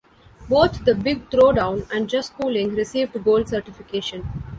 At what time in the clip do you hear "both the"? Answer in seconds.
0.49-0.95